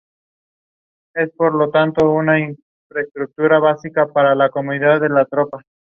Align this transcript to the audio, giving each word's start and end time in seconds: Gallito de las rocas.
Gallito 1.13 1.43
de 4.99 5.09
las 5.09 5.27
rocas. 5.29 5.61